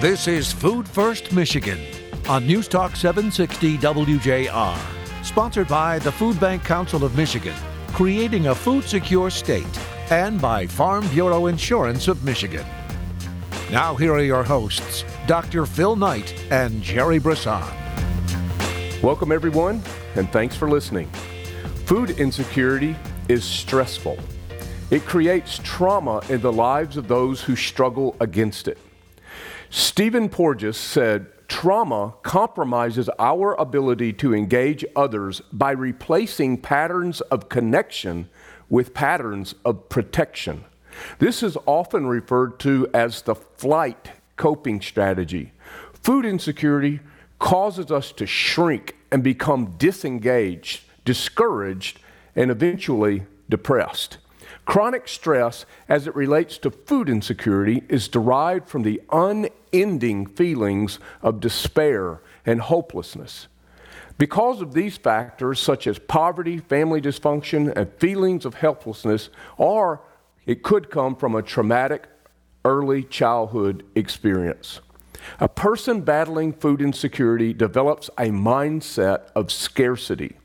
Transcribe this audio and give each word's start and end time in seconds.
This 0.00 0.28
is 0.28 0.50
Food 0.50 0.88
First 0.88 1.30
Michigan 1.30 1.78
on 2.26 2.46
News 2.46 2.68
Talk 2.68 2.96
760 2.96 3.76
WJR, 3.76 4.78
sponsored 5.22 5.68
by 5.68 5.98
the 5.98 6.10
Food 6.10 6.40
Bank 6.40 6.64
Council 6.64 7.04
of 7.04 7.14
Michigan, 7.14 7.54
creating 7.88 8.46
a 8.46 8.54
food 8.54 8.84
secure 8.84 9.28
state, 9.28 9.78
and 10.10 10.40
by 10.40 10.66
Farm 10.66 11.06
Bureau 11.08 11.48
Insurance 11.48 12.08
of 12.08 12.24
Michigan. 12.24 12.64
Now, 13.70 13.94
here 13.94 14.14
are 14.14 14.22
your 14.22 14.42
hosts, 14.42 15.04
Dr. 15.26 15.66
Phil 15.66 15.96
Knight 15.96 16.34
and 16.50 16.80
Jerry 16.80 17.18
Brisson. 17.18 17.62
Welcome, 19.02 19.30
everyone, 19.30 19.82
and 20.14 20.32
thanks 20.32 20.56
for 20.56 20.70
listening. 20.70 21.10
Food 21.84 22.12
insecurity 22.18 22.96
is 23.28 23.44
stressful. 23.44 24.18
It 24.90 25.04
creates 25.04 25.60
trauma 25.62 26.22
in 26.30 26.40
the 26.40 26.54
lives 26.54 26.96
of 26.96 27.06
those 27.06 27.42
who 27.42 27.54
struggle 27.54 28.16
against 28.18 28.66
it. 28.66 28.78
Stephen 29.72 30.28
Porges 30.28 30.76
said, 30.76 31.26
Trauma 31.46 32.14
compromises 32.22 33.08
our 33.20 33.54
ability 33.54 34.12
to 34.14 34.34
engage 34.34 34.84
others 34.96 35.42
by 35.52 35.70
replacing 35.70 36.58
patterns 36.58 37.20
of 37.22 37.48
connection 37.48 38.28
with 38.68 38.94
patterns 38.94 39.54
of 39.64 39.88
protection. 39.88 40.64
This 41.20 41.42
is 41.44 41.56
often 41.66 42.06
referred 42.06 42.58
to 42.60 42.88
as 42.92 43.22
the 43.22 43.36
flight 43.36 44.10
coping 44.36 44.80
strategy. 44.80 45.52
Food 45.92 46.24
insecurity 46.24 46.98
causes 47.38 47.92
us 47.92 48.10
to 48.12 48.26
shrink 48.26 48.96
and 49.12 49.22
become 49.22 49.76
disengaged, 49.78 50.82
discouraged, 51.04 52.00
and 52.34 52.50
eventually 52.50 53.22
depressed. 53.48 54.18
Chronic 54.64 55.08
stress, 55.08 55.66
as 55.88 56.06
it 56.06 56.14
relates 56.14 56.58
to 56.58 56.70
food 56.70 57.08
insecurity, 57.08 57.82
is 57.88 58.08
derived 58.08 58.68
from 58.68 58.82
the 58.82 59.00
unending 59.10 60.26
feelings 60.26 60.98
of 61.22 61.40
despair 61.40 62.20
and 62.46 62.60
hopelessness. 62.60 63.48
Because 64.18 64.60
of 64.60 64.74
these 64.74 64.96
factors, 64.96 65.58
such 65.58 65.86
as 65.86 65.98
poverty, 65.98 66.58
family 66.58 67.00
dysfunction, 67.00 67.74
and 67.74 67.92
feelings 67.94 68.44
of 68.44 68.54
helplessness, 68.54 69.30
or 69.56 70.02
it 70.44 70.62
could 70.62 70.90
come 70.90 71.16
from 71.16 71.34
a 71.34 71.42
traumatic 71.42 72.06
early 72.64 73.02
childhood 73.02 73.84
experience. 73.94 74.80
A 75.38 75.48
person 75.48 76.02
battling 76.02 76.52
food 76.52 76.80
insecurity 76.80 77.52
develops 77.52 78.08
a 78.18 78.26
mindset 78.26 79.30
of 79.34 79.50
scarcity. 79.50 80.36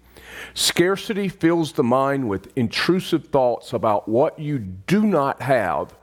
Scarcity 0.53 1.27
fills 1.27 1.73
the 1.73 1.83
mind 1.83 2.29
with 2.29 2.55
intrusive 2.57 3.27
thoughts 3.27 3.73
about 3.73 4.07
what 4.07 4.39
you 4.39 4.59
do 4.59 5.03
not 5.03 5.41
have, 5.41 5.95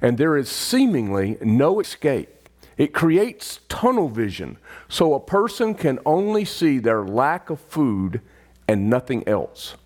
and 0.00 0.18
there 0.18 0.36
is 0.36 0.50
seemingly 0.50 1.38
no 1.40 1.80
escape. 1.80 2.48
It 2.76 2.94
creates 2.94 3.60
tunnel 3.68 4.08
vision, 4.08 4.56
so 4.88 5.14
a 5.14 5.20
person 5.20 5.74
can 5.74 5.98
only 6.06 6.44
see 6.44 6.78
their 6.78 7.04
lack 7.04 7.50
of 7.50 7.60
food 7.60 8.22
and 8.66 8.88
nothing 8.88 9.26
else. 9.28 9.76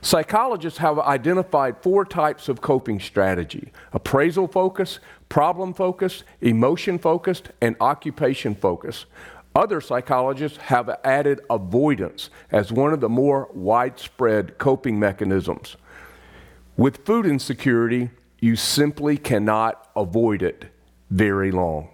Psychologists 0.00 0.78
have 0.78 0.98
identified 0.98 1.82
four 1.82 2.04
types 2.04 2.48
of 2.48 2.60
coping 2.60 3.00
strategy 3.00 3.72
appraisal 3.92 4.48
focus, 4.48 4.98
problem 5.28 5.74
focused, 5.74 6.24
emotion 6.40 6.98
focused, 6.98 7.50
and 7.60 7.76
occupation 7.80 8.54
focused. 8.54 9.06
Other 9.54 9.80
psychologists 9.80 10.58
have 10.58 10.88
added 11.02 11.40
avoidance 11.50 12.30
as 12.52 12.70
one 12.70 12.92
of 12.92 13.00
the 13.00 13.08
more 13.08 13.48
widespread 13.52 14.58
coping 14.58 15.00
mechanisms. 15.00 15.76
With 16.76 17.04
food 17.04 17.26
insecurity, 17.26 18.10
you 18.38 18.54
simply 18.54 19.16
cannot 19.16 19.90
avoid 19.96 20.42
it 20.42 20.66
very 21.10 21.50
long. 21.50 21.88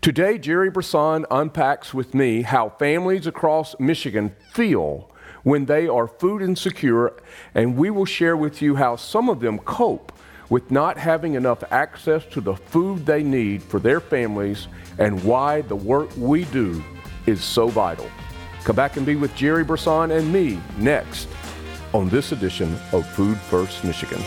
Today, 0.00 0.38
Jerry 0.38 0.70
Brisson 0.70 1.26
unpacks 1.30 1.92
with 1.92 2.14
me 2.14 2.42
how 2.42 2.70
families 2.70 3.26
across 3.26 3.78
Michigan 3.78 4.34
feel 4.52 5.10
when 5.42 5.66
they 5.66 5.88
are 5.88 6.06
food 6.06 6.40
insecure, 6.40 7.12
and 7.54 7.76
we 7.76 7.90
will 7.90 8.04
share 8.04 8.36
with 8.36 8.62
you 8.62 8.76
how 8.76 8.96
some 8.96 9.28
of 9.28 9.40
them 9.40 9.58
cope 9.58 10.12
with 10.48 10.70
not 10.70 10.98
having 10.98 11.34
enough 11.34 11.64
access 11.70 12.24
to 12.26 12.40
the 12.40 12.54
food 12.54 13.04
they 13.04 13.22
need 13.22 13.62
for 13.62 13.80
their 13.80 14.00
families 14.00 14.68
and 14.98 15.22
why 15.24 15.62
the 15.62 15.76
work 15.76 16.08
we 16.16 16.44
do 16.44 16.82
is 17.26 17.42
so 17.42 17.68
vital. 17.68 18.10
Come 18.64 18.76
back 18.76 18.96
and 18.96 19.04
be 19.04 19.16
with 19.16 19.34
Jerry 19.34 19.64
Brisson 19.64 20.10
and 20.10 20.32
me 20.32 20.60
next 20.78 21.28
on 21.92 22.08
this 22.08 22.32
edition 22.32 22.76
of 22.92 23.06
Food 23.06 23.36
First 23.38 23.84
Michigan. 23.84 24.22